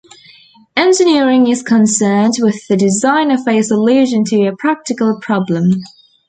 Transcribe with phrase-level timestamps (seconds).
[0.75, 5.69] Engineering is concerned with the design of a solution to a practical problem.